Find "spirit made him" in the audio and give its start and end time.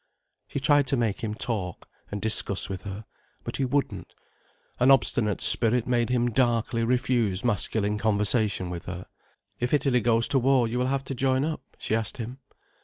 5.41-6.31